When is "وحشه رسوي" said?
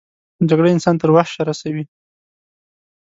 1.15-1.83